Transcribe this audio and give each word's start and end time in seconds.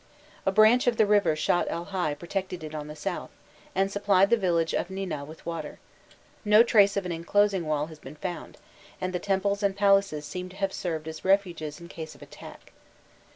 A 0.47 0.51
branch 0.51 0.87
of 0.87 0.97
the 0.97 1.05
river 1.05 1.35
Shatt 1.35 1.67
el 1.69 1.83
Hai 1.85 2.15
protected 2.15 2.63
it 2.63 2.73
on 2.73 2.87
the 2.87 2.95
south, 2.95 3.29
and 3.75 3.91
supplied 3.91 4.31
the 4.31 4.35
village 4.35 4.73
of 4.73 4.89
Nina 4.89 5.23
with 5.23 5.45
water; 5.45 5.77
no 6.43 6.63
trace 6.63 6.97
of 6.97 7.05
an 7.05 7.11
inclosing 7.11 7.67
wall 7.67 7.85
has 7.85 7.99
been 7.99 8.15
found, 8.15 8.57
and 8.99 9.13
the 9.13 9.19
temples 9.19 9.61
and 9.61 9.75
palaces 9.77 10.25
seem 10.25 10.49
to 10.49 10.55
have 10.55 10.73
served 10.73 11.07
as 11.07 11.23
refuges 11.23 11.79
in 11.79 11.87
case 11.87 12.15
of 12.15 12.23
attack. 12.23 12.71